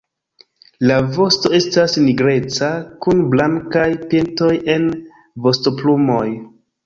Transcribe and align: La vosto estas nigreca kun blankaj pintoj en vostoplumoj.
La 0.91 0.95
vosto 1.17 1.51
estas 1.57 1.97
nigreca 2.05 2.69
kun 3.05 3.21
blankaj 3.35 3.85
pintoj 4.13 4.49
en 4.77 4.89
vostoplumoj. 5.49 6.27